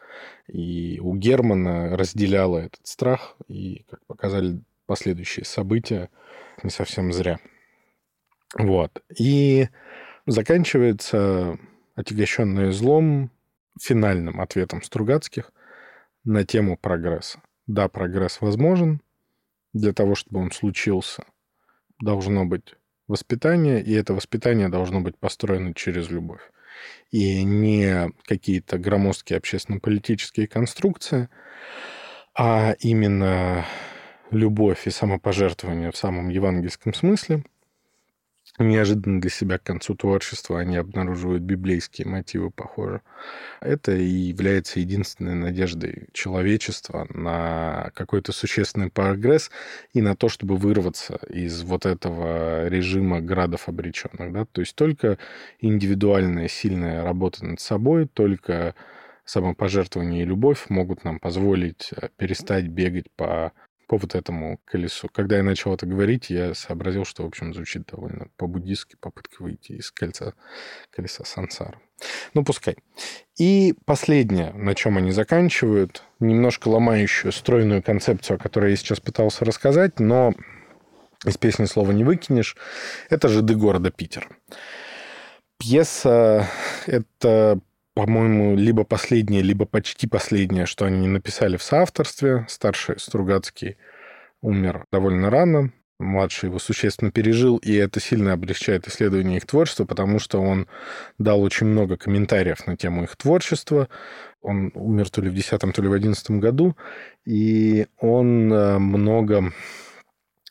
и 0.49 0.99
у 1.01 1.15
Германа 1.15 1.97
разделяло 1.97 2.59
этот 2.59 2.87
страх, 2.87 3.37
и, 3.49 3.85
как 3.89 4.05
показали 4.07 4.61
последующие 4.87 5.45
события, 5.45 6.11
не 6.63 6.71
совсем 6.71 7.13
зря. 7.13 7.39
Вот. 8.59 9.03
И 9.17 9.69
заканчивается 10.27 11.59
отягощенное 11.95 12.73
злом 12.73 13.31
финальным 13.81 14.41
ответом 14.41 14.83
Стругацких 14.83 15.53
на 16.25 16.45
тему 16.45 16.77
прогресса. 16.77 17.41
Да, 17.67 17.89
прогресс 17.89 18.41
возможен. 18.41 19.01
Для 19.73 19.93
того, 19.93 20.15
чтобы 20.15 20.41
он 20.41 20.51
случился, 20.53 21.25
должно 22.01 22.45
быть 22.45 22.75
воспитание, 23.09 23.83
и 23.83 23.93
это 23.93 24.15
воспитание 24.15 24.69
должно 24.69 25.01
быть 25.01 25.17
построено 25.17 25.75
через 25.75 26.11
любовь. 26.11 26.43
И 27.11 27.43
не 27.45 28.13
какие-то 28.25 28.79
громоздкие 28.79 29.39
общественно-политические 29.39 30.47
конструкции, 30.47 31.29
а 32.35 32.75
именно 32.81 33.65
любовь 34.31 34.87
и 34.87 34.91
самопожертвование 34.91 35.91
в 35.91 35.97
самом 35.97 36.29
евангельском 36.29 36.93
смысле– 36.95 37.45
неожиданно 38.59 39.21
для 39.21 39.31
себя 39.31 39.59
к 39.59 39.63
концу 39.63 39.95
творчества 39.95 40.61
они 40.61 40.77
обнаруживают 40.77 41.43
библейские 41.43 42.09
мотивы, 42.09 42.51
похоже. 42.51 43.03
Это 43.61 43.95
и 43.95 44.05
является 44.05 44.81
единственной 44.81 45.35
надеждой 45.35 46.09
человечества 46.13 47.07
на 47.11 47.91
какой-то 47.95 48.33
существенный 48.33 48.91
прогресс 48.91 49.51
и 49.93 50.01
на 50.01 50.17
то, 50.17 50.29
чтобы 50.29 50.57
вырваться 50.57 51.19
из 51.29 51.63
вот 51.63 51.87
этого 51.87 52.69
режима 52.69 53.21
градов 53.21 53.69
обреченных. 53.69 54.33
Да? 54.33 54.45
То 54.47 54.61
есть 54.61 54.75
только 54.75 55.19
индивидуальная 55.61 56.49
сильная 56.49 57.03
работа 57.03 57.45
над 57.45 57.61
собой, 57.61 58.07
только 58.07 58.75
самопожертвование 59.27 60.23
и 60.23 60.27
любовь 60.27 60.67
могут 60.69 61.05
нам 61.05 61.19
позволить 61.19 61.91
э, 61.97 62.09
перестать 62.17 62.69
бегать 62.69 63.11
по 63.17 63.53
по 63.87 63.99
вот 63.99 64.15
этому 64.15 64.59
колесу. 64.65 65.09
Когда 65.13 65.37
я 65.37 65.43
начал 65.43 65.75
это 65.75 65.87
говорить, 65.87 66.31
я 66.31 66.55
сообразил, 66.55 67.05
что, 67.05 67.23
в 67.23 67.27
общем, 67.27 67.55
звучит 67.55 67.87
довольно 67.87 68.29
по-буддистски 68.37 68.97
попытка 69.01 69.43
выйти 69.43 69.73
из 69.73 69.91
кольца 69.91 70.35
колеса 70.91 71.25
сансара. 71.25 71.81
Ну, 72.35 72.45
пускай. 72.45 72.77
И 73.39 73.75
последнее, 73.85 74.53
на 74.53 74.75
чем 74.75 74.99
они 74.99 75.13
заканчивают, 75.13 76.03
немножко 76.21 76.69
ломающую 76.69 77.33
стройную 77.33 77.83
концепцию, 77.83 78.37
о 78.37 78.39
которой 78.39 78.71
я 78.71 78.77
сейчас 78.77 79.01
пытался 79.01 79.45
рассказать, 79.45 80.01
но 80.01 80.35
из 81.25 81.37
песни 81.39 81.65
слова 81.65 81.93
не 81.93 82.05
выкинешь, 82.05 82.57
это 83.09 83.29
«Жиды 83.29 83.55
города 83.55 83.91
Питер». 83.91 84.29
Пьеса— 85.59 86.49
это 86.87 87.61
по-моему, 87.97 88.57
либо 88.57 88.85
последнее, 88.85 89.41
либо 89.41 89.65
почти 89.65 90.07
последнее, 90.07 90.67
что 90.67 90.85
они 90.85 91.09
написали 91.09 91.57
в 91.57 91.63
соавторстве. 91.63 92.45
Старший 92.47 93.01
Стругацкий 93.01 93.79
умер 94.43 94.85
довольно 94.93 95.31
рано, 95.31 95.73
младший 95.99 96.49
его 96.49 96.59
существенно 96.59 97.11
пережил, 97.11 97.57
и 97.57 97.73
это 97.73 97.99
сильно 97.99 98.35
облегчает 98.35 98.87
исследование 98.87 99.39
их 99.39 99.47
творчества, 99.47 99.87
потому 99.87 100.19
что 100.19 100.43
он 100.43 100.69
дал 101.17 101.41
очень 101.41 101.69
много 101.69 101.97
комментариев 101.97 102.67
на 102.67 102.77
тему 102.77 103.05
их 103.05 103.17
творчества. 103.17 103.89
Он 104.43 104.73
умер 104.75 105.09
то 105.09 105.23
ли 105.23 105.31
в 105.31 105.35
10 105.35 105.59
то 105.59 105.83
ли 105.83 105.89
в 105.89 105.93
11 105.95 106.33
году, 106.33 106.77
и 107.25 107.87
он 107.99 108.53
э, 108.53 108.79
много 108.79 109.55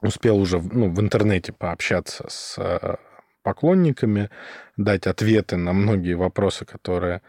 успел 0.01 0.39
уже 0.39 0.59
ну, 0.59 0.89
в 0.89 0.99
интернете 0.99 1.53
пообщаться 1.53 2.25
с 2.27 2.55
э, 2.57 2.95
поклонниками, 3.45 4.31
дать 4.75 5.05
ответы 5.05 5.55
на 5.55 5.71
многие 5.71 6.15
вопросы, 6.15 6.65
которые 6.65 7.21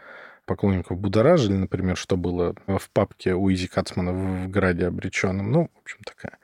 поклонников 0.45 0.97
будоражили, 0.97 1.53
например, 1.53 1.95
что 1.95 2.17
было 2.17 2.55
в 2.65 2.89
папке 2.91 3.35
у 3.35 3.51
Изи 3.51 3.67
Кацмана 3.67 4.13
в 4.13 4.49
«Граде 4.49 4.87
обреченном». 4.87 5.51
Ну, 5.51 5.69
в 5.75 5.81
общем, 5.83 5.99
такая. 6.03 6.39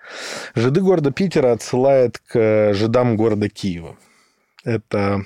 Жиды 0.53 0.81
города 0.81 1.11
Питера 1.11 1.53
отсылает 1.53 2.19
к 2.19 2.73
жидам 2.73 3.17
города 3.17 3.49
Киева. 3.49 3.97
Это 4.63 5.25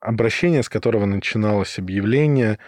обращение, 0.00 0.64
с 0.64 0.68
которого 0.68 1.04
начиналось 1.04 1.78
объявление 1.78 2.58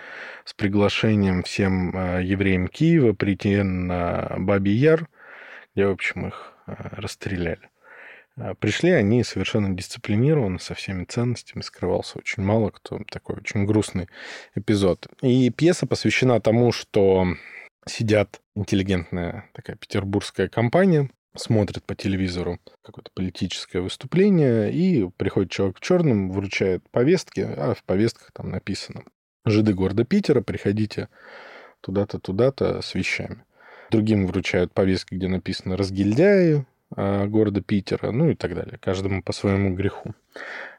с 0.44 0.54
приглашением 0.54 1.42
всем 1.42 1.96
э, 1.96 2.22
евреям 2.22 2.68
Киева 2.68 3.14
прийти 3.14 3.62
на 3.62 4.36
Бабий 4.38 4.74
Яр, 4.74 5.08
где, 5.74 5.86
в 5.86 5.90
общем, 5.90 6.28
их 6.28 6.52
э, 6.68 6.74
расстреляли. 6.92 7.68
А, 8.36 8.54
пришли 8.54 8.90
они 8.90 9.22
совершенно 9.24 9.74
дисциплинированно, 9.74 10.58
со 10.58 10.74
всеми 10.74 11.04
ценностями, 11.04 11.62
скрывался 11.62 12.18
очень 12.18 12.42
мало 12.42 12.70
кто. 12.70 13.00
Такой 13.10 13.36
очень 13.36 13.66
грустный 13.66 14.08
эпизод. 14.54 15.08
И 15.22 15.50
пьеса 15.50 15.86
посвящена 15.86 16.40
тому, 16.40 16.72
что 16.72 17.26
сидят 17.86 18.40
интеллигентная 18.54 19.48
такая 19.54 19.76
петербургская 19.76 20.48
компания, 20.48 21.10
смотрит 21.36 21.84
по 21.84 21.94
телевизору 21.94 22.58
какое-то 22.82 23.10
политическое 23.14 23.80
выступление, 23.80 24.72
и 24.72 25.08
приходит 25.16 25.50
человек 25.50 25.78
в 25.78 25.80
черном, 25.80 26.30
вручает 26.30 26.88
повестки, 26.90 27.40
а 27.40 27.74
в 27.74 27.84
повестках 27.84 28.32
там 28.32 28.50
написано 28.50 29.04
«Жиды 29.44 29.74
города 29.74 30.04
Питера, 30.04 30.40
приходите 30.40 31.08
туда-то, 31.80 32.18
туда-то 32.18 32.82
с 32.82 32.94
вещами». 32.94 33.44
Другим 33.90 34.26
вручают 34.26 34.72
повестки, 34.72 35.14
где 35.14 35.28
написано 35.28 35.76
«Разгильдяи», 35.76 36.64
города 36.94 37.60
Питера, 37.60 38.10
ну 38.10 38.30
и 38.30 38.34
так 38.34 38.54
далее, 38.54 38.78
каждому 38.80 39.22
по 39.22 39.32
своему 39.32 39.74
греху. 39.74 40.14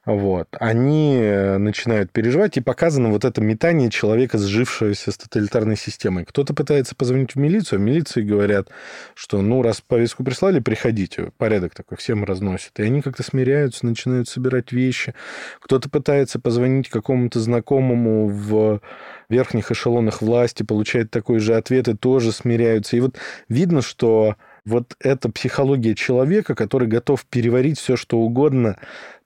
Вот. 0.04 0.48
Они 0.60 1.16
э, 1.16 1.58
начинают 1.58 2.12
переживать, 2.12 2.58
и 2.58 2.62
показано 2.62 3.10
вот 3.10 3.24
это 3.24 3.40
метание 3.40 3.92
человека, 3.92 4.40
сжившегося 4.40 5.12
с 5.12 5.18
тоталитарной 5.18 5.78
системой. 5.78 6.26
Кто-то 6.26 6.56
пытается 6.56 6.96
позвонить 6.96 7.36
в 7.36 7.38
милицию, 7.38 7.78
а 7.78 7.82
милиции 7.82 8.24
говорят, 8.24 8.70
что, 9.14 9.42
ну, 9.42 9.62
раз 9.62 9.80
повестку 9.82 10.24
прислали, 10.24 10.60
приходите. 10.60 11.32
Порядок 11.38 11.76
такой 11.76 11.98
всем 12.00 12.24
разносят. 12.24 12.80
И 12.80 12.84
они 12.84 13.04
как-то 13.04 13.22
смиряются, 13.22 13.86
начинают 13.86 14.28
собирать 14.28 14.72
вещи. 14.72 15.14
Кто-то 15.60 15.88
пытается 15.88 16.40
позвонить 16.40 16.90
какому-то 16.90 17.40
знакомому 17.40 18.28
в 18.28 18.82
верхних 19.30 19.72
эшелонах 19.72 20.24
власти, 20.24 20.64
получает 20.64 21.12
такой 21.12 21.38
же 21.38 21.56
ответ 21.56 21.88
и 21.88 21.96
тоже 21.96 22.32
смиряются. 22.32 22.98
И 22.98 23.02
вот 23.02 23.18
видно, 23.50 23.84
что 23.84 24.36
вот 24.66 24.96
эта 25.00 25.30
психология 25.30 25.96
человека, 25.96 26.56
который 26.56 26.88
готов 26.88 27.26
переварить 27.26 27.80
все, 27.80 27.96
что 27.96 28.20
угодно 28.20 28.78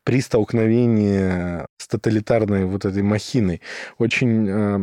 при 0.04 0.22
столкновении 0.22 1.66
с 1.78 1.88
тоталитарной 1.88 2.66
вот 2.66 2.86
этой 2.86 3.02
махиной. 3.02 3.62
Очень 3.98 4.48
э, 4.48 4.80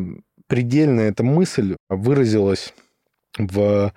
предельная 0.49 1.11
эта 1.11 1.23
мысль 1.23 1.77
выразилась 1.89 2.75
в 3.39 3.93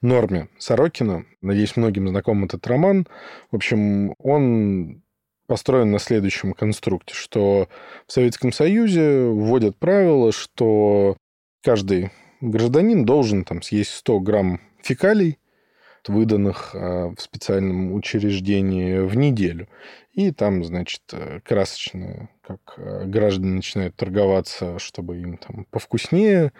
норме 0.00 0.48
Сорокина. 0.58 1.24
Надеюсь, 1.42 1.76
многим 1.76 2.08
знаком 2.08 2.44
этот 2.44 2.66
роман. 2.66 3.06
В 3.50 3.56
общем, 3.56 4.14
он 4.18 5.02
построен 5.46 5.90
на 5.90 5.98
следующем 5.98 6.52
конструкте, 6.52 7.14
что 7.14 7.68
в 8.06 8.12
Советском 8.12 8.52
Союзе 8.52 9.24
вводят 9.24 9.76
правило, 9.76 10.32
что 10.32 11.16
каждый 11.62 12.10
гражданин 12.40 13.04
должен 13.04 13.44
там 13.44 13.60
съесть 13.60 13.94
100 13.96 14.20
грамм 14.20 14.60
фекалий, 14.82 15.39
выданных 16.08 16.74
а, 16.74 17.12
в 17.16 17.20
специальном 17.20 17.92
учреждении 17.92 18.98
в 18.98 19.16
неделю. 19.16 19.68
И 20.12 20.32
там, 20.32 20.64
значит, 20.64 21.02
э, 21.12 21.38
красочно, 21.44 22.28
как 22.42 22.74
э, 22.78 23.04
граждане 23.06 23.54
начинают 23.54 23.94
торговаться, 23.94 24.78
чтобы 24.80 25.18
им 25.18 25.36
там 25.38 25.66
повкуснее 25.70 26.52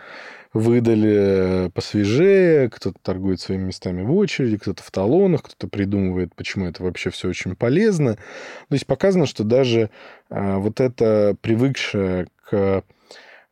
выдали, 0.53 1.69
посвежее, 1.75 2.71
кто-то 2.71 2.99
торгует 3.03 3.41
своими 3.41 3.65
местами 3.65 4.03
в 4.03 4.13
очереди, 4.13 4.57
кто-то 4.57 4.85
в 4.85 4.91
талонах, 4.93 5.43
кто-то 5.43 5.67
придумывает, 5.69 6.35
почему 6.35 6.67
это 6.67 6.83
вообще 6.83 7.11
все 7.11 7.29
очень 7.29 7.57
полезно. 7.57 8.15
То 8.15 8.75
есть 8.75 8.87
показано, 8.87 9.27
что 9.27 9.43
даже 9.43 9.91
а, 10.29 10.59
вот 10.59 10.81
это 10.81 11.37
привыкшее 11.41 12.29
к 12.45 12.85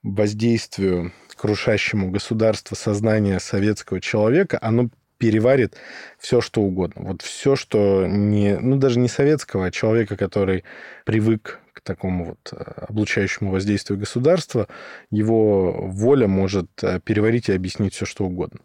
воздействию 0.04 1.12
крушащему 1.36 2.10
государство 2.10 2.74
сознания 2.74 3.38
советского 3.40 4.00
человека, 4.00 4.58
оно 4.60 4.90
переварит 5.18 5.76
все, 6.18 6.40
что 6.40 6.62
угодно. 6.62 7.02
Вот 7.04 7.22
все, 7.22 7.56
что 7.56 8.06
не, 8.06 8.56
ну, 8.58 8.76
даже 8.76 8.98
не 8.98 9.08
советского, 9.08 9.66
а 9.66 9.70
человека, 9.70 10.16
который 10.16 10.64
привык 11.04 11.60
к 11.72 11.80
такому 11.80 12.24
вот 12.24 12.52
э, 12.52 12.56
облучающему 12.88 13.52
воздействию 13.52 13.98
государства, 13.98 14.66
его 15.10 15.72
воля 15.72 16.26
может 16.26 16.68
э, 16.82 17.00
переварить 17.04 17.48
и 17.48 17.52
объяснить 17.52 17.94
все, 17.94 18.04
что 18.04 18.24
угодно. 18.24 18.60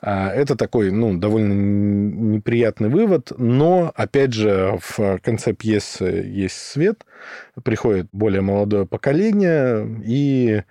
А, 0.00 0.30
это 0.30 0.56
такой, 0.56 0.90
ну, 0.90 1.16
довольно 1.18 1.52
неприятный 1.52 2.88
вывод, 2.88 3.32
но, 3.36 3.92
опять 3.94 4.32
же, 4.32 4.78
в 4.80 5.18
конце 5.18 5.52
пьесы 5.52 6.04
есть 6.26 6.56
свет, 6.56 7.04
приходит 7.62 8.08
более 8.12 8.40
молодое 8.40 8.86
поколение, 8.86 9.86
и 10.04 10.62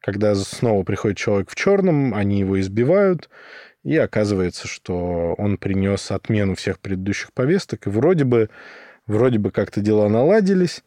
когда 0.00 0.34
снова 0.34 0.82
приходит 0.82 1.18
человек 1.18 1.50
в 1.50 1.54
черном, 1.56 2.14
они 2.14 2.40
его 2.40 2.58
избивают, 2.60 3.28
и 3.82 3.96
оказывается, 3.96 4.68
что 4.68 5.34
он 5.38 5.56
принес 5.56 6.10
отмену 6.10 6.54
всех 6.54 6.80
предыдущих 6.80 7.32
повесток, 7.32 7.86
и 7.86 7.90
вроде 7.90 8.24
бы, 8.24 8.50
вроде 9.06 9.38
бы 9.38 9.50
как-то 9.50 9.80
дела 9.80 10.08
наладились, 10.08 10.84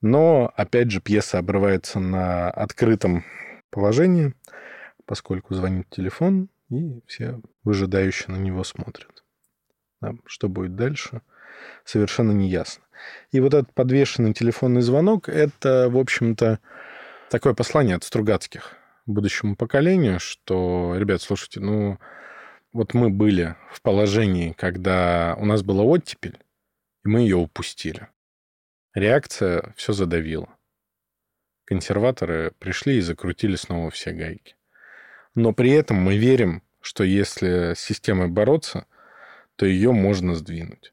но, 0.00 0.50
опять 0.56 0.90
же, 0.90 1.00
пьеса 1.00 1.38
обрывается 1.38 2.00
на 2.00 2.50
открытом 2.50 3.24
положении, 3.70 4.34
поскольку 5.04 5.54
звонит 5.54 5.88
телефон, 5.90 6.48
и 6.70 7.00
все 7.06 7.40
выжидающе 7.64 8.32
на 8.32 8.36
него 8.36 8.64
смотрят. 8.64 9.24
Да, 10.00 10.14
что 10.24 10.48
будет 10.48 10.76
дальше, 10.76 11.20
совершенно 11.84 12.32
не 12.32 12.48
ясно. 12.48 12.84
И 13.32 13.40
вот 13.40 13.54
этот 13.54 13.74
подвешенный 13.74 14.32
телефонный 14.32 14.80
звонок, 14.80 15.28
это, 15.28 15.88
в 15.90 15.98
общем-то, 15.98 16.58
такое 17.28 17.54
послание 17.54 17.96
от 17.96 18.04
Стругацких 18.04 18.76
будущему 19.06 19.56
поколению, 19.56 20.20
что, 20.20 20.94
ребят, 20.96 21.20
слушайте, 21.20 21.60
ну, 21.60 21.98
вот 22.72 22.94
мы 22.94 23.10
были 23.10 23.56
в 23.72 23.82
положении, 23.82 24.52
когда 24.52 25.36
у 25.38 25.44
нас 25.44 25.62
была 25.62 25.82
оттепель, 25.82 26.38
и 27.04 27.08
мы 27.08 27.20
ее 27.20 27.36
упустили. 27.36 28.08
Реакция 28.94 29.72
все 29.76 29.92
задавила. 29.92 30.48
Консерваторы 31.64 32.52
пришли 32.58 32.96
и 32.98 33.00
закрутили 33.00 33.56
снова 33.56 33.90
все 33.90 34.12
гайки. 34.12 34.56
Но 35.34 35.52
при 35.52 35.70
этом 35.70 35.96
мы 35.96 36.16
верим, 36.16 36.62
что 36.80 37.04
если 37.04 37.74
с 37.74 37.80
системой 37.80 38.28
бороться, 38.28 38.86
то 39.56 39.66
ее 39.66 39.92
можно 39.92 40.34
сдвинуть. 40.34 40.92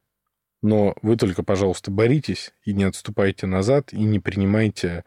Но 0.61 0.95
вы 1.01 1.17
только, 1.17 1.43
пожалуйста, 1.43 1.91
боритесь 1.91 2.53
и 2.63 2.73
не 2.73 2.83
отступайте 2.83 3.47
назад, 3.47 3.93
и 3.93 4.03
не 4.03 4.19
принимайте 4.19 5.05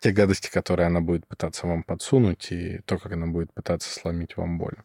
те 0.00 0.12
гадости, 0.12 0.50
которые 0.50 0.86
она 0.86 1.00
будет 1.00 1.26
пытаться 1.26 1.66
вам 1.66 1.82
подсунуть, 1.82 2.52
и 2.52 2.78
то, 2.86 2.98
как 2.98 3.12
она 3.12 3.26
будет 3.26 3.52
пытаться 3.52 3.90
сломить 3.90 4.36
вам 4.36 4.58
боль. 4.58 4.76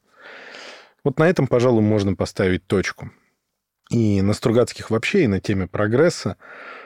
Вот 1.07 1.19
на 1.19 1.29
этом, 1.29 1.47
пожалуй, 1.47 1.81
можно 1.81 2.15
поставить 2.15 2.67
точку. 2.67 3.11
И 3.89 4.21
на 4.21 4.33
Стругацких 4.33 4.89
вообще, 4.89 5.23
и 5.23 5.27
на 5.27 5.39
теме 5.39 5.65
прогресса 5.65 6.35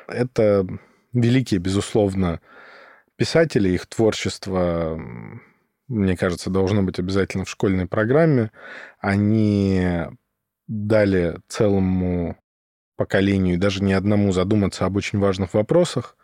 это 0.08 0.64
великие, 1.12 1.60
безусловно, 1.60 2.40
писатели, 3.16 3.70
их 3.70 3.88
творчество, 3.88 5.02
мне 5.88 6.16
кажется, 6.16 6.52
должно 6.52 6.84
быть 6.84 7.00
обязательно 7.00 7.46
в 7.46 7.50
школьной 7.50 7.88
программе. 7.88 8.52
Они 9.00 10.04
дали 10.68 11.40
целому 11.48 12.38
поколению, 12.98 13.58
даже 13.58 13.84
не 13.84 13.94
одному, 13.94 14.34
задуматься 14.34 14.86
об 14.86 14.98
очень 14.98 15.18
важных 15.18 15.56
вопросах. 15.56 16.16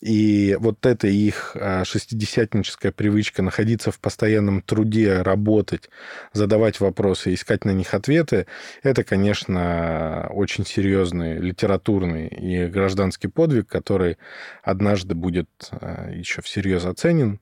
И 0.00 0.56
вот 0.60 0.84
эта 0.84 1.08
их 1.08 1.56
а, 1.58 1.84
шестидесятническая 1.84 2.92
привычка 2.92 3.42
находиться 3.42 3.90
в 3.90 3.98
постоянном 3.98 4.60
труде, 4.60 5.22
работать, 5.22 5.88
задавать 6.34 6.80
вопросы, 6.80 7.32
искать 7.32 7.64
на 7.64 7.70
них 7.70 7.94
ответы, 7.94 8.46
это, 8.82 9.04
конечно, 9.04 10.28
очень 10.30 10.66
серьезный 10.66 11.38
литературный 11.38 12.28
и 12.28 12.66
гражданский 12.66 13.28
подвиг, 13.28 13.68
который 13.68 14.18
однажды 14.62 15.14
будет 15.14 15.48
а, 15.70 16.10
еще 16.10 16.42
всерьез 16.42 16.84
оценен 16.84 17.40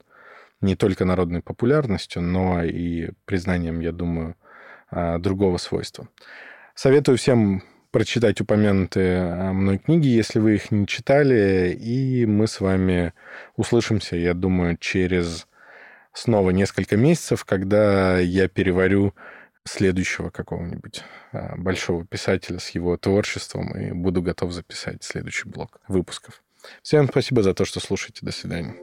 не 0.60 0.76
только 0.76 1.04
народной 1.04 1.42
популярностью, 1.42 2.22
но 2.22 2.62
и 2.62 3.10
признанием, 3.24 3.80
я 3.80 3.90
думаю, 3.90 4.36
а, 4.90 5.18
другого 5.18 5.56
свойства. 5.56 6.08
Советую 6.76 7.18
всем 7.18 7.64
прочитать 7.94 8.40
упомянутые 8.40 9.20
а, 9.20 9.52
мной 9.52 9.78
книги, 9.78 10.08
если 10.08 10.40
вы 10.40 10.56
их 10.56 10.72
не 10.72 10.84
читали. 10.84 11.72
И 11.80 12.26
мы 12.26 12.48
с 12.48 12.58
вами 12.58 13.12
услышимся, 13.54 14.16
я 14.16 14.34
думаю, 14.34 14.76
через 14.78 15.46
снова 16.12 16.50
несколько 16.50 16.96
месяцев, 16.96 17.44
когда 17.44 18.18
я 18.18 18.48
переварю 18.48 19.14
следующего 19.62 20.30
какого-нибудь 20.30 21.04
а, 21.30 21.54
большого 21.56 22.04
писателя 22.04 22.58
с 22.58 22.70
его 22.70 22.96
творчеством 22.96 23.70
и 23.78 23.92
буду 23.92 24.22
готов 24.22 24.50
записать 24.50 25.04
следующий 25.04 25.48
блок 25.48 25.80
выпусков. 25.86 26.42
Всем 26.82 27.06
спасибо 27.06 27.44
за 27.44 27.54
то, 27.54 27.64
что 27.64 27.78
слушаете. 27.78 28.26
До 28.26 28.32
свидания. 28.32 28.74